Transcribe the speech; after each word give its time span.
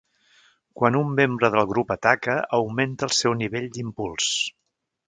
Quan 0.79 0.95
un 0.99 1.11
membre 1.19 1.51
del 1.57 1.65
grup 1.73 1.93
ataca, 1.97 2.39
augmenta 2.61 3.09
el 3.11 3.17
seu 3.23 3.39
"nivell 3.45 3.71
d'impuls". 3.79 4.35